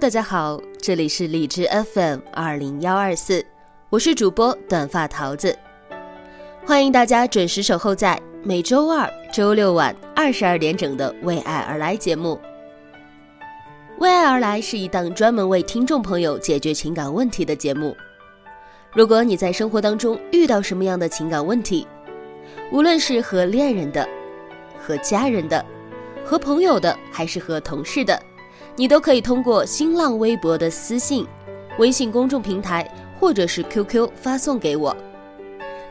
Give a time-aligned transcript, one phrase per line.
[0.00, 3.44] 大家好，这里是荔枝 FM 二零幺二四，
[3.90, 5.54] 我是主播短发桃子，
[6.64, 12.40] 欢迎大家准时守候在每周二、周六晚二十二点整的《为爱而来》节目。
[13.98, 17.94] 《为爱而来》是一档专门为听众朋友解决情感问题的节目。
[18.94, 21.86] 如果你在生活当中遇到什么样的情感问题，
[22.72, 24.08] 无论是和恋人的、
[24.78, 25.62] 和家人的、
[26.24, 28.18] 和朋友的，还是和同事的。
[28.76, 31.26] 你都可以通过新浪微博的私信、
[31.78, 34.96] 微信公众平台或者是 QQ 发送给我，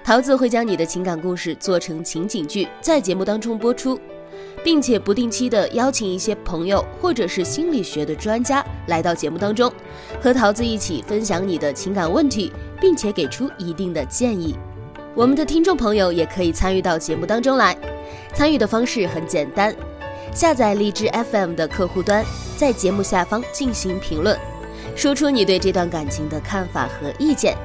[0.03, 3.99] 桃子会将你的情感故事做成情景剧，在节目当中播出，
[4.63, 9.71] 并且不定期的邀请一些朋友或者是心理学的专家来到节目当中，
[10.19, 14.55] 和桃子一起分享你的情感问题，并且给出一定的建议。
[15.16, 17.77] 我们的听众朋友也可以参与到节目当中来，
[18.33, 19.75] 参与的方式很简单。
[20.33, 22.23] 下载荔枝 FM 的客户端，
[22.55, 24.38] 在节目下方进行评论，
[24.95, 27.55] 说出你对这段感情的看法和意见。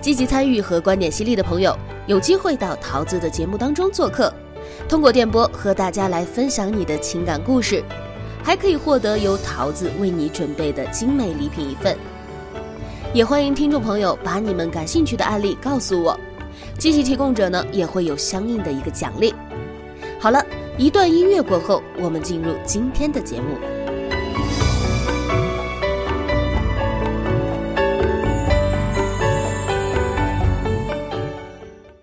[0.00, 4.32] 积极参与和观点犀利的朋友，有机会到桃子的节目当中做客，
[4.88, 7.84] 通过电波和大家来分享你的情感故事，
[8.42, 11.96] 还可以获得由桃子为你准备的精美礼品一份。
[13.12, 16.18] 也欢迎听众朋友把你们感兴趣的案例告诉我，
[16.78, 19.34] 积极提供者呢也会有相应的一个奖励。
[20.18, 20.44] 好了。
[20.78, 23.56] 一段音乐过后，我们进入今天的节目。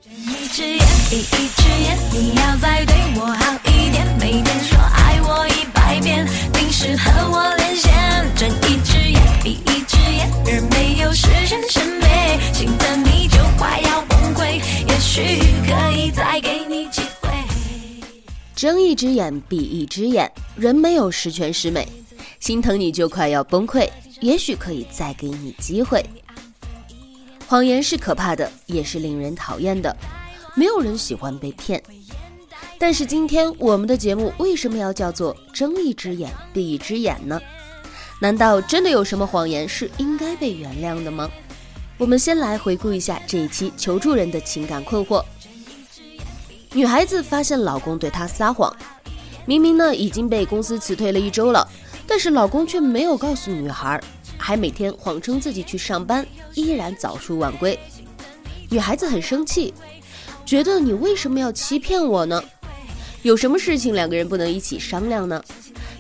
[0.02, 0.80] 睁一只眼
[1.12, 3.28] 闭一只眼，你要再对我
[18.64, 21.86] 睁一只眼闭一只眼，人没有十全十美，
[22.40, 23.90] 心疼你就快要崩溃，
[24.22, 26.02] 也许可以再给你机会。
[27.46, 29.94] 谎言是可怕的，也是令人讨厌的，
[30.56, 31.84] 没有人喜欢被骗。
[32.80, 37.42] 但是今天我们的节目为什么要叫做睁一只眼闭一只眼呢？
[38.22, 41.30] 难道真的有什么谎言是应该被原谅的吗？
[41.98, 45.22] 我们先来回顾一下这一期求助人的情感困惑。
[46.74, 48.76] 女孩子发现老公对她撒谎，
[49.46, 51.68] 明明呢已经被公司辞退了一周了，
[52.08, 54.02] 但是老公却没有告诉女孩，
[54.40, 56.26] 还每天谎称自己去上班，
[56.56, 57.78] 依然早出晚归。
[58.72, 59.72] 女孩子很生气，
[60.44, 62.44] 觉得你为什么要欺骗我呢？
[63.22, 65.42] 有什么事情两个人不能一起商量呢？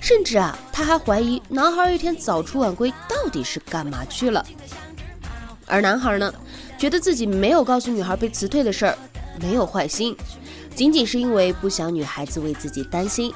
[0.01, 4.43] 甚至啊，她还怀疑男孩一天早出晚归到底是干嘛去了。
[5.67, 6.33] 而男孩呢，
[6.79, 8.97] 觉得自己没有告诉女孩被辞退的事儿，
[9.39, 10.17] 没有坏心。
[10.75, 13.31] 仅仅是因为不想女孩子为自己担心，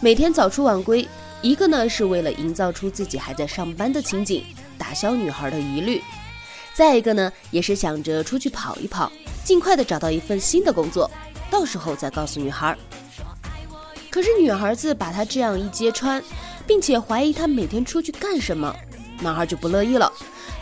[0.00, 1.08] 每天早出晚归，
[1.42, 4.44] 一个呢是为了营造出自己还在上班的情景，
[4.76, 6.00] 打消女孩的疑虑；
[6.74, 9.10] 再一个呢，也是想着出去跑一跑，
[9.44, 11.08] 尽快的找到一份新的工作，
[11.50, 12.76] 到时候再告诉女孩。
[14.10, 16.20] 可是女孩子把他这样一揭穿，
[16.66, 18.74] 并且怀疑他每天出去干什么，
[19.20, 20.12] 男孩就不乐意了，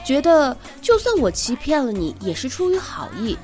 [0.04, 3.38] 觉得就算我欺骗了你，也是出于好意。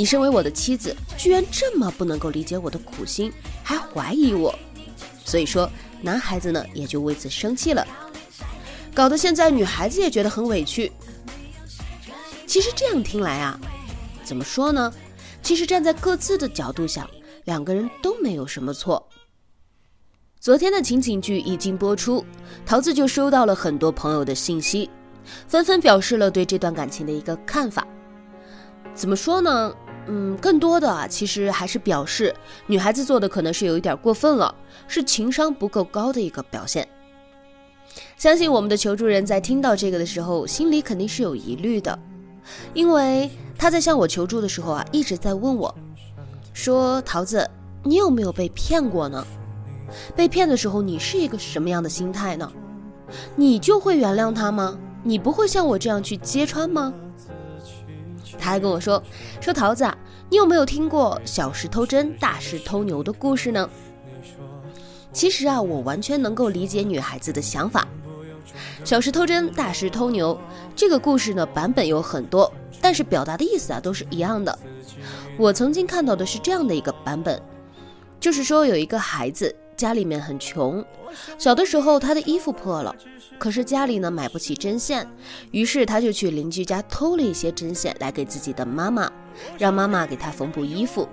[0.00, 3.30] 你身为我的妻子，居然这么不能够理解我的苦心，
[3.62, 4.58] 还怀疑我，
[5.26, 5.70] 所以说
[6.00, 7.86] 男孩子呢也就为此生气了，
[8.94, 10.90] 搞得现在女孩子也觉得很委屈。
[12.46, 13.60] 其实这样听来啊，
[14.24, 14.90] 怎么说呢？
[15.42, 17.06] 其实站在各自的角度想，
[17.44, 19.06] 两个人都没有什么错。
[20.40, 22.24] 昨天的情景剧一经播出，
[22.64, 24.88] 桃子就收到了很多朋友的信息，
[25.46, 27.86] 纷纷表示了对这段感情的一个看法。
[28.94, 29.70] 怎么说呢？
[30.12, 32.34] 嗯，更多的啊，其实还是表示
[32.66, 34.52] 女孩子做的可能是有一点过分了，
[34.88, 36.86] 是情商不够高的一个表现。
[38.16, 41.96] 相信我们的求助人在听到这个的时候，心里肯定是有疑虑的，
[42.74, 45.72] 因为他在向我求助的时候啊，一直在问我，
[46.52, 47.48] 说桃子，
[47.84, 49.24] 你有没有被骗过呢？
[50.16, 52.50] 被骗的时候，你是一个什么样的心态呢？
[53.36, 54.76] 你就会原谅他吗？
[55.04, 56.92] 你不会像我这样去揭穿吗？
[58.38, 59.02] 他还跟我说，
[59.40, 59.96] 说桃子啊，
[60.28, 63.68] 你有没有听过小事偷针，大事偷牛的故事呢？
[65.12, 67.86] 其实啊，我完全能够理解女孩子的想法。
[68.84, 70.38] 小事偷针，大事偷牛，
[70.74, 74.56] 这个故事呢版本有很多，但是表达的意思啊都是一样的。
[75.36, 77.40] 我曾经看到的是这样的一个版本，
[78.18, 80.84] 就是说有一个孩子家里面很穷，
[81.38, 82.94] 小的时候他的衣服破了，
[83.38, 85.08] 可是家里呢买不起针线，
[85.52, 89.10] 于是他就去邻居家偷了一些针线来给自己的妈妈，
[89.56, 91.08] 让妈妈给他缝补衣服。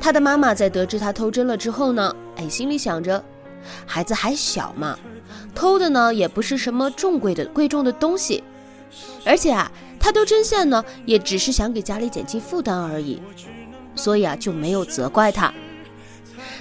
[0.00, 3.22] 他的妈妈在得知他偷针了之后呢，哎，心里想着，
[3.84, 4.96] 孩子还小嘛，
[5.52, 8.44] 偷的呢也不是什么重贵的贵重的东西，
[9.26, 9.68] 而且啊，
[9.98, 13.20] 他偷针线呢也只是想给家里减轻负担而已，
[13.96, 15.52] 所以啊就没有责怪他。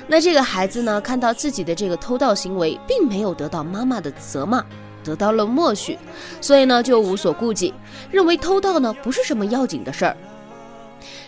[0.09, 4.63] 那这个孩子呢，看到自己的这个偷盗行为并没有得到妈妈的责骂，
[5.03, 5.99] 得到了默许，
[6.39, 7.73] 所以呢就无所顾忌，
[8.09, 10.15] 认为偷盗呢不是什么要紧的事儿。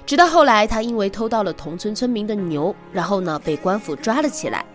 [0.05, 4.65] 直到后来，他因为偷到了同村村民的牛，然后呢被官府抓了起来。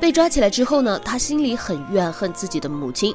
[0.00, 3.14] 被抓起来之后呢，他心里很怨恨自己的母亲，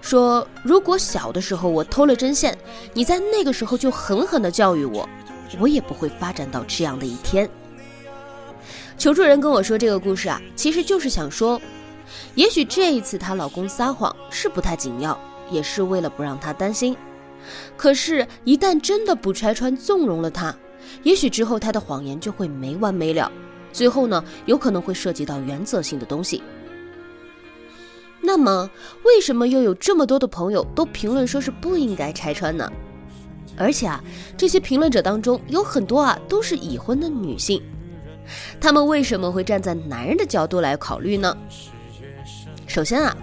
[0.00, 2.56] 说：“如果小的时候我偷了针线，
[2.94, 5.08] 你在那个时候就狠狠地教育我，
[5.58, 7.48] 我也不会发展到这样的一天。”
[9.00, 11.58] 求助人跟我说这个故事啊，其实就是想说，
[12.34, 15.18] 也许这一次她老公撒谎是不太紧要，
[15.50, 16.94] 也是为了不让她担心。
[17.78, 20.54] 可是，一旦真的不拆穿、纵容了她，
[21.02, 23.32] 也许之后她的谎言就会没完没了，
[23.72, 26.42] 最后呢，有可能会涉及到原则性的东西。
[28.20, 28.70] 那么，
[29.02, 32.70] 为什么又有这么多的朋友都评论说是不应该拆穿呢？
[33.56, 34.04] 而且啊，
[34.36, 37.62] 这些评论者当中有很多啊都是已婚的女性，
[38.60, 41.36] 他们为什么会站在男人的角度来考虑呢？
[42.66, 43.16] 首先啊，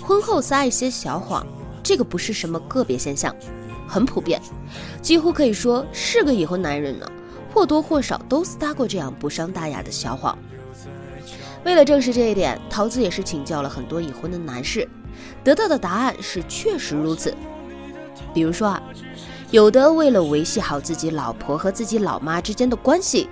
[0.00, 1.46] 婚后撒一些小谎。
[1.82, 3.32] 这个不是什么个别现象，
[3.86, 4.42] 很普遍，
[5.00, 7.08] 几乎可以说是个已婚男人呢，
[7.54, 10.36] 或多或少都撒过这样不伤大雅的小谎。
[11.64, 14.88] 为了证实这一点，桃子也是请教了很多已婚的男士，
[15.44, 17.32] 得到的答案是确实如此。
[18.34, 18.82] 比如说啊，
[19.52, 23.28] 有的为了维系好自己老婆和自己老妈之间的关系，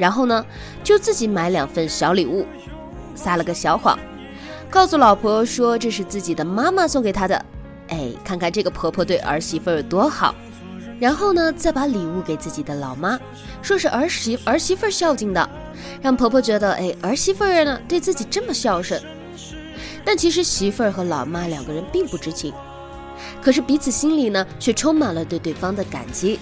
[0.00, 0.42] 然后呢，
[0.82, 2.46] 就自己买两份小礼物，
[3.14, 3.98] 撒了个小谎，
[4.70, 7.44] 告诉老婆说这是自己的妈妈送给她的。
[7.88, 10.34] 哎，看看这个婆婆对儿媳妇有多好，
[10.98, 13.20] 然后呢，再把礼物给自己的老妈，
[13.60, 15.50] 说是儿媳儿媳妇孝敬的，
[16.00, 18.98] 让婆婆觉得哎，儿媳妇儿呢对自己这么孝顺。
[20.02, 22.54] 但其实媳妇儿和老妈两个人并不知情，
[23.42, 26.40] 可是彼此心里呢却充满了对对方的感激，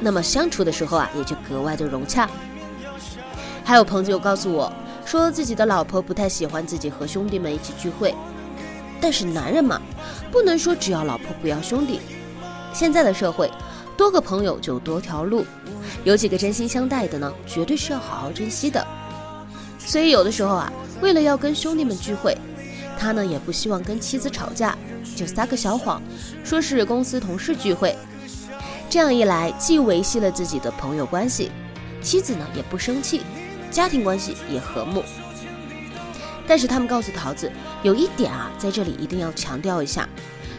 [0.00, 2.26] 那么相处的时候啊也就格外的融洽。
[3.64, 4.70] 还有朋友告诉我，
[5.06, 8.14] 说自己的老婆不太喜欢自己和兄弟们一起聚会。
[9.00, 9.80] 但是男人嘛，
[10.30, 12.00] 不能说只要老婆不要兄弟。
[12.72, 13.50] 现在的社会，
[13.96, 15.46] 多个朋友就多条路，
[16.04, 18.86] 有几个真心相待的呢，绝对是要好好珍惜的。
[19.78, 22.36] 所以有的时候啊，为了要跟兄弟们聚会，
[22.98, 24.76] 他呢也不希望跟妻子吵架，
[25.16, 26.02] 就撒个小谎，
[26.44, 27.96] 说是公司同事聚会。
[28.90, 31.50] 这样一来，既维系了自己的朋友关系，
[32.00, 33.22] 妻子呢也不生气，
[33.74, 35.02] 家庭关系也和睦。
[36.46, 37.50] 但是他们告诉桃子，
[37.82, 40.08] 有一点啊，在这里一定要强调一下，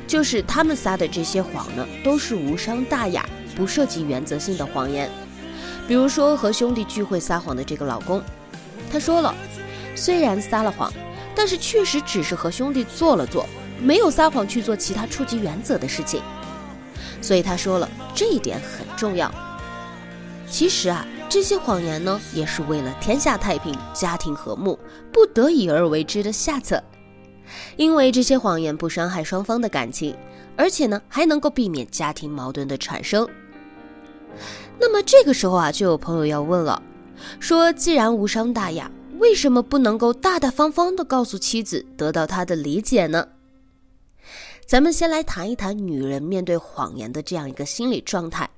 [0.05, 5.09] 就是他们撒的这些谎呢，都是无伤大雅、不涉及原则性的谎言。
[5.87, 8.21] 比如说和兄弟聚会撒谎的这个老公，
[8.91, 9.33] 他说了，
[9.95, 10.91] 虽然撒了谎，
[11.33, 13.47] 但是确实只是和兄弟做了做，
[13.79, 16.21] 没有撒谎去做其他触及原则的事情。
[17.21, 19.33] 所以他说了，这一点很重要。
[20.49, 21.07] 其实啊。
[21.27, 24.79] 这些谎言呢，也是为了天下太平、家庭和睦，
[25.11, 26.81] 不得已而为之的下策。
[27.75, 30.15] 因为这些谎言不伤害双方的感情，
[30.55, 33.27] 而且呢，还能够避免家庭矛盾的产生。
[34.79, 36.81] 那么这个时候啊，就有朋友要问了，
[37.39, 38.89] 说既然无伤大雅，
[39.19, 43.27] 为什么不能够大大方方的告诉妻子，得到她的理解呢？
[44.65, 48.49] 咱们先来谈一谈女人面对谎言的这样一个心理状态。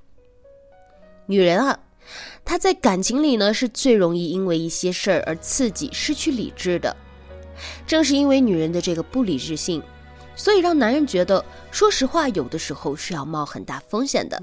[1.26, 1.78] 女人啊。
[2.48, 6.96] 他在感情里呢，是最容易因为一些事儿而刺激、失去理智的。
[7.86, 9.82] 正是因为女人的这个不理智性，
[10.34, 14.42] 所以让男人觉得，说实话，有的时候是要冒很大风险的。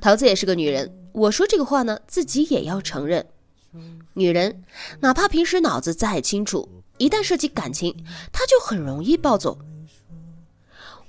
[0.00, 3.24] 桃子也是个女人，我说这个话呢，自己也要承认。
[4.14, 4.64] 女人
[4.98, 7.94] 哪怕平时脑子再清楚，一旦涉及感情，
[8.32, 9.56] 她就很容易暴走。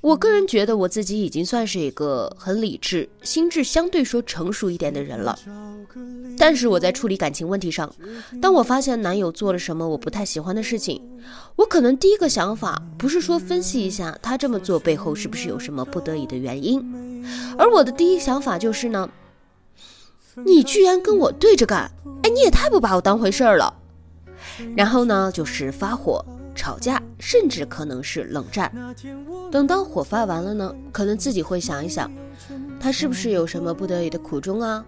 [0.04, 5.40] 我个人觉得我自己已经算是一个很理智、心智相对说成熟一点的人了。
[6.38, 7.90] 但是我在处理感情问题上，
[8.42, 11.02] 当我发现男友做了什么我不太喜欢的事情，
[11.56, 17.24] 我可能第一个想法不是说分析一下他这么做背后是不是有什么不得已的原因，
[17.58, 19.10] 而我的第一想法就是呢，
[20.46, 21.90] 你居然跟我对着干，
[22.24, 23.74] 哎，你也太不把我当回事儿了。
[24.76, 26.24] 然后呢，就是发火。
[26.56, 28.72] 吵架，甚至可能是冷战。
[29.52, 32.12] 等到火发完了呢，可能自己会想一想，
[32.80, 34.86] 他是不是有什么不得已的苦衷啊？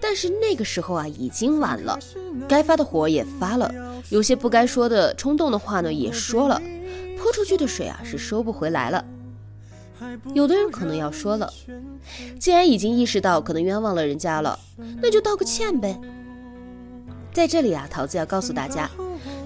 [0.00, 1.98] 但是那个时候啊，已经晚了，
[2.46, 3.72] 该发的火也发了，
[4.10, 6.60] 有些不该说的冲动的话呢，也说了，
[7.18, 9.04] 泼出去的水啊，是收不回来了。
[10.34, 11.50] 有的人可能要说了，
[12.38, 14.58] 既然已经意识到可能冤枉了人家了，
[15.00, 15.98] 那就道个歉呗。
[17.32, 18.90] 在这里啊，桃子要告诉大家。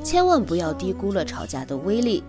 [0.02, 2.22] 千万不要低估了吵架的威力，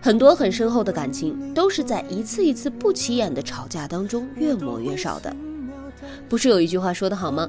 [0.00, 5.34] 很多很深厚的感情都是在一次一次不起眼的吵架当中越磨越少的。
[6.28, 7.48] 不是有一句话说得好吗？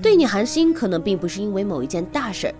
[0.00, 2.54] 对你寒心可能并不是因为某一件大事儿，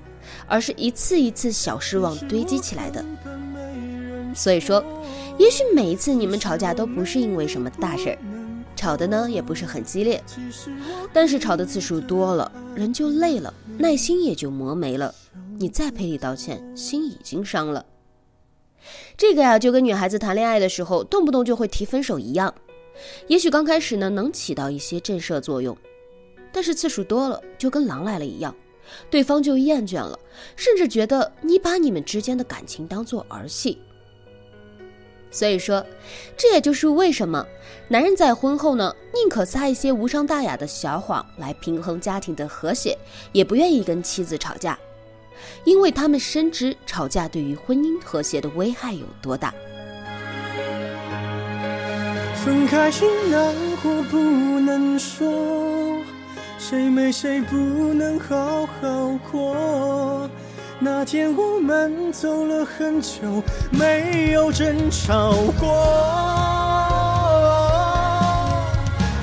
[0.49, 3.05] 而是一次一次小失望堆积起来的。
[4.35, 4.85] 所以说，
[5.39, 8.19] 也许每一次你们吵架都不是因为什么大事儿，
[8.79, 10.23] 吵的呢也不是很激烈，
[11.13, 15.13] 但是吵的次数多了，人就累了，耐心也就磨没了。
[15.59, 17.85] 你再赔礼道歉，心已经伤了。
[19.17, 22.55] 这个呀，就跟女孩子谈恋爱的时候动不动就会提分手一样。
[23.27, 25.77] 也许刚开始呢，能起到一些震慑作用，
[26.53, 28.55] 但是次数多了，就跟狼来了一样，
[29.11, 30.17] 对方就厌倦了，
[30.55, 33.79] 甚至觉得你把你们之间的感情当做儿戏。
[35.31, 35.85] 所以说，
[36.37, 37.47] 这也就是为什么
[37.89, 42.97] 男人在婚后呢，宁可撒一些无伤大雅的小谎来平衡家庭的和谐，
[43.33, 44.79] 也不愿意跟妻子吵架。
[45.65, 49.55] 因为他们深知吵架对于婚姻和谐的危害有多大。
[52.45, 56.03] 分开时难过不能说，
[56.59, 60.28] 谁没谁不能好好过。
[60.81, 63.43] 那天我们走了很久，
[63.73, 65.69] 没有争吵过。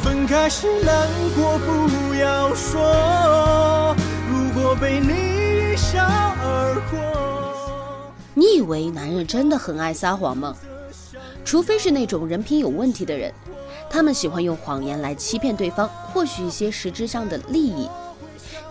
[0.03, 3.95] 分开时难过不要说，
[4.29, 6.03] 如果被你一笑。
[6.03, 8.11] 而过。
[8.33, 10.53] 你以为男人真的很爱撒谎吗？
[11.45, 13.33] 除非是那种人品有问题的人，
[13.89, 17.89] 他们喜欢用谎言来欺骗对方，获取一些实质上的利益。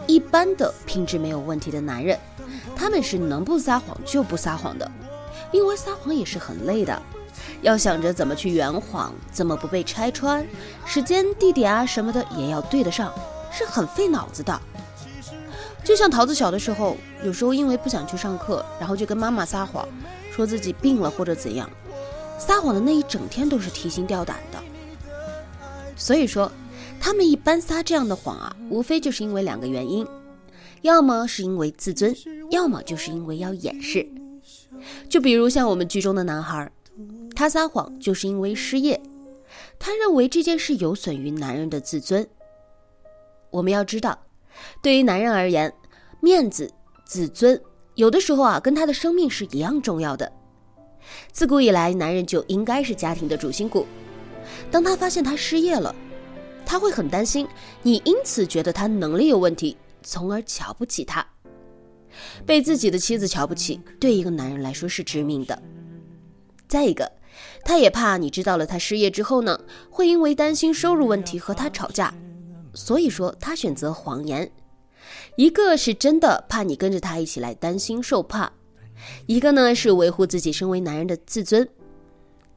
[0.07, 2.19] 一般的品质没有问题的男人，
[2.85, 4.87] 他们是能不撒谎就不撒谎的，
[5.53, 7.03] 因为撒谎也是很累的，
[7.63, 10.47] 要想着怎么去圆谎，怎么不被拆穿，
[10.85, 13.11] 时间、地点啊什么的也要对得上，
[13.51, 14.61] 是很费脑子的。
[15.83, 19.89] 就像桃子小的时候，有时候因为不想去上课，然后就跟妈妈撒谎，
[20.31, 21.67] 说自己病了或者怎样，
[22.39, 24.59] 撒谎的那一整天都是提心吊胆的。
[25.97, 26.53] 所以说，
[27.01, 30.07] 他们一般撒这样的谎啊，无非就是因为两个原因，
[30.83, 32.15] 要么是因为自尊，
[32.55, 34.09] 要么就是因为要掩饰。
[35.09, 36.71] 就比如像我们剧中的男孩，
[37.35, 39.01] 他撒谎就是因为失业，
[39.79, 42.27] 他认为这件事有损于男人的自尊。
[43.51, 44.19] 我们要知道。
[44.81, 45.73] 对于男人而言，
[46.21, 46.73] 面子、
[47.05, 47.61] 自尊，
[47.97, 50.31] 有的时候啊，跟他的生命是一样重要的。
[51.33, 53.85] 自古以来，男人就应该是家庭的主心骨。
[54.71, 55.95] 当他发现他失业了，
[56.65, 57.49] 他会很担心，
[57.83, 61.27] 你因此觉得他能力有问题，从而瞧不起他。
[62.47, 65.61] 被自己的妻子瞧不起，对一个男人来说是致命的。
[66.67, 67.13] 再一个，
[67.65, 72.13] 他也怕你知道了他失业之后呢，会因为担心收入问题和他吵架。
[72.73, 74.51] 所以说，他选择谎言，
[75.37, 78.53] 一个是真的怕你跟着他一起来担心受怕，
[79.27, 81.69] 一个呢是维护自己身为男人的自尊，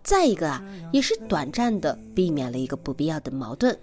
[0.03, 3.77] 再一个啊，也是短暂的避免了一个不必要的矛盾。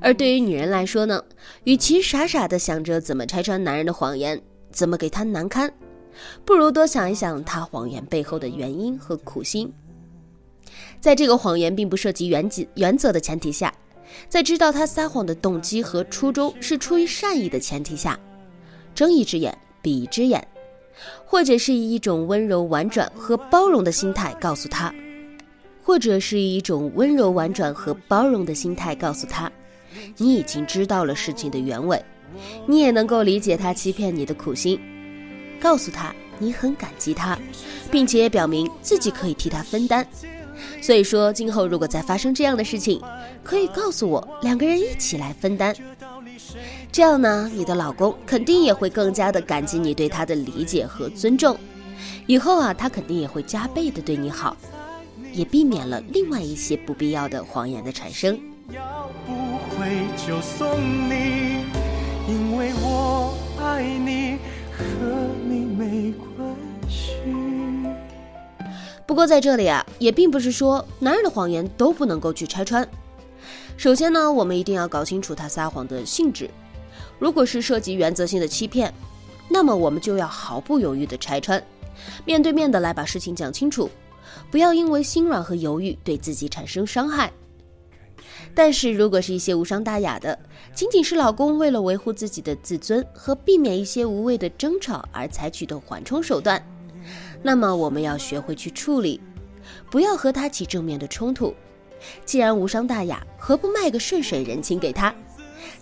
[0.00, 1.22] 而对于女人来说呢，
[1.64, 5.72] 与其傻傻的想着怎么拆穿男人的谎言，怎么给他难堪，
[6.44, 9.72] 不如多想一想他谎言背后的原因和苦心。
[11.00, 13.72] 在这个谎言并不涉及原则原则的前提下。
[14.28, 18.18] 在知道他撒谎的动机和初衷是出于善意的前提下，
[18.94, 20.46] 睁一只眼闭一只眼，
[21.24, 24.94] 或者是以一种温柔婉转和包容的心态告诉他，
[25.82, 29.50] 或者是以一种温柔婉转和包容的心态告诉他，
[30.16, 32.02] 你已经知道了事情的原委，
[32.66, 34.80] 你也能够理解他欺骗你的苦心，
[35.60, 37.38] 告诉他你很感激他，
[37.90, 40.06] 并且也表明自己可以替他分担。
[40.80, 43.00] 所以说，今后如果再发生这样的事情，
[43.42, 45.74] 可以告诉我，两个人一起来分担。
[46.90, 51.56] 这样呢，你的老公肯定也会更加的感激你对他的理解和尊重，
[52.26, 54.56] 以后啊，他肯定也会加倍的对你好，
[55.32, 58.38] 也避免了另外一些不必要的谎言的产生。
[60.26, 61.64] 就送你，
[62.28, 64.38] 因为我爱你，
[64.72, 64.84] 和
[65.48, 66.56] 你没关
[66.88, 67.18] 系。
[69.06, 72.86] 不过在这里啊，也并不是说男人的谎言都不能够去拆穿。
[73.76, 76.50] 首先呢，我们一定要搞清楚他撒谎的性质。
[77.18, 78.92] 如果是涉及原则性的欺骗，
[79.48, 81.62] 那么我们就要毫不犹豫的拆穿，
[82.24, 83.88] 面对面的来把事情讲清楚，
[84.50, 87.32] 不要因为心软和犹豫对自己产生伤害。
[88.54, 90.38] 但是如果是一些无伤大雅的，
[90.74, 96.62] 仅仅是老公为了维护自己的自尊和避免一些无谓的争吵而采取的缓冲手段，
[97.42, 99.20] 那么我们要学会去处理，
[99.90, 101.54] 不要和他起正面的冲突。
[102.24, 105.14] 既然无伤大雅，何不卖个顺水人情给他？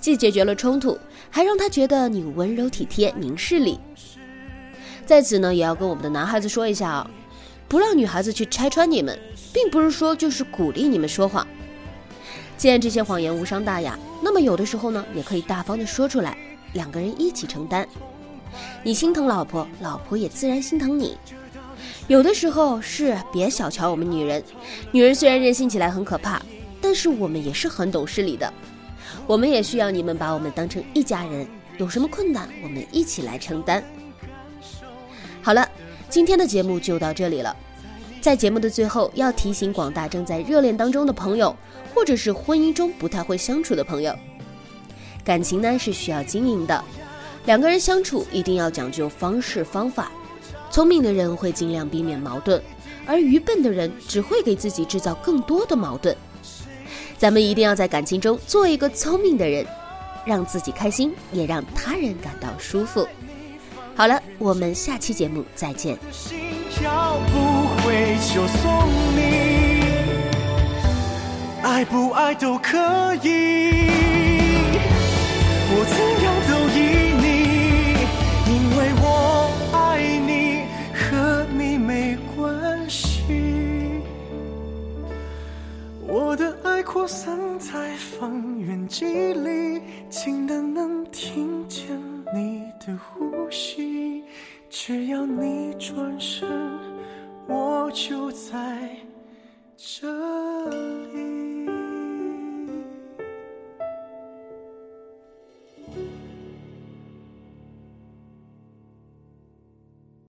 [0.01, 0.99] 既解决了冲突，
[1.31, 3.79] 还让他觉得你温柔体贴、明事理。
[5.05, 7.11] 在此呢，也要跟我们的男孩子说一下啊，
[7.69, 9.19] 不让女孩子去拆穿你们，
[9.53, 11.47] 并不是说就是鼓励你们说谎。
[12.57, 16.37] 既然这些谎言无伤大雅，那么有的时候呢，也可以大方的说出来，
[16.73, 17.87] 两个人一起承担。
[18.83, 21.19] 你心疼老婆，老婆也自然心疼你。
[22.07, 24.43] 有的时候是别小瞧我们女人，
[24.93, 26.41] 女人虽然任性起来很可怕，
[26.81, 28.53] 但是我们也是很懂事理的。
[29.27, 31.47] 我们也需要你们把我们当成一家人，
[31.79, 33.83] 有什么困难我们一起来承担。
[35.43, 35.69] 好了，
[36.09, 37.55] 今天的节目就到这里了。
[38.25, 41.55] 在节目的最后，要提醒广大正在热恋当中的朋友，
[41.95, 44.17] 或者是婚姻中不太会相处的朋友，
[45.23, 46.83] 感情呢是需要经营的，
[47.45, 50.11] 两个人相处一定要讲究方式方法。
[50.71, 52.63] 聪明的人会尽量避免矛盾，
[53.05, 56.17] 而愚笨的人只会给自己制造更多的矛盾。
[57.19, 59.67] 咱们一定要在感情中做一个聪明的人，
[60.25, 63.07] 让自己开心，也让他人感到舒服。
[63.95, 65.99] 好了，我们下期节目再见。
[68.33, 69.21] 就送你，
[71.63, 73.87] 爱不爱都可以，
[75.71, 76.24] 我怎